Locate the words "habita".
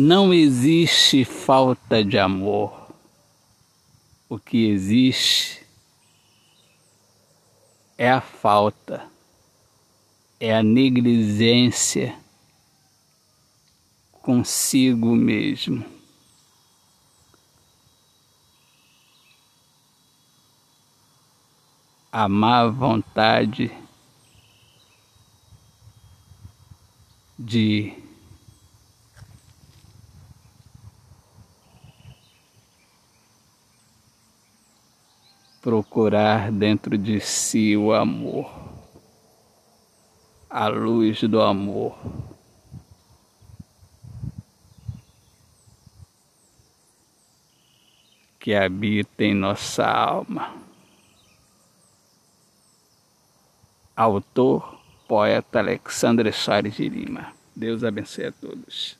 48.54-49.24